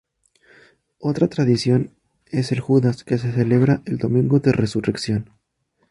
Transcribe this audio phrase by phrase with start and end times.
[0.97, 1.91] Otra tradición
[2.25, 5.29] es el Judas que se celebra el domingo de resurrección.